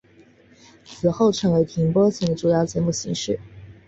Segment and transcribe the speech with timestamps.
[0.83, 3.39] 此后成为停播前的主要节目形式。